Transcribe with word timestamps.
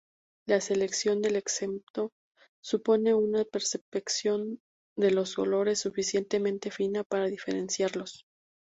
La 0.47 0.61
selección 0.61 1.21
del 1.21 1.35
excremento 1.35 2.09
supone 2.59 3.13
una 3.13 3.43
percepción 3.45 4.59
de 4.97 5.11
los 5.11 5.37
olores 5.37 5.79
suficientemente 5.81 6.71
fina 6.71 7.03
para 7.03 7.25
diferenciarlos. 7.27 8.25